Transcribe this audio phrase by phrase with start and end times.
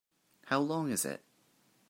[0.45, 1.21] How long is it?